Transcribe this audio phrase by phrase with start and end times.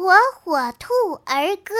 [0.00, 0.94] 火火兔
[1.26, 1.74] 儿歌。